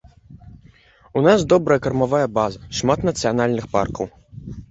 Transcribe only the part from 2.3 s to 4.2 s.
база, шмат нацыянальных паркаў.